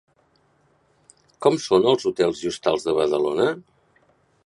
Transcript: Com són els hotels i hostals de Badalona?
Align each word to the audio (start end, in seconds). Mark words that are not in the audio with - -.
Com 1.47 1.59
són 1.67 1.87
els 1.93 2.09
hotels 2.11 2.43
i 2.47 2.53
hostals 2.53 2.89
de 2.89 2.99
Badalona? 3.01 3.51